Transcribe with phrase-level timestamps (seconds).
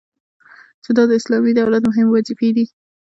[0.83, 2.65] چي دا د اسلامي دولت مهمي وظيفي دي